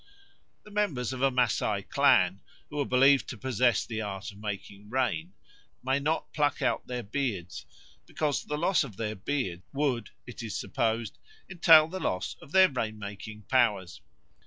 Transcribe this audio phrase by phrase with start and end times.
[0.63, 4.89] The members of a Masai clan, who are believed to possess the art of making
[4.89, 5.35] rain,
[5.83, 7.67] may not pluck out their beards,
[8.07, 12.67] because the loss of their beards would, it is supposed, entail the loss of their
[12.67, 14.01] rain making powers.